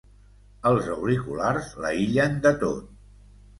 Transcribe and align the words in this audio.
Els 0.69 0.87
auriculars 0.93 1.69
l'aïllen 1.85 2.43
de 2.49 2.57
tot. 2.67 2.91